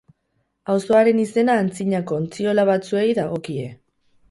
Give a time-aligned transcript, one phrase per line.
[0.75, 3.71] Auzoaren izena antzinako ontziola batzuei dagokie.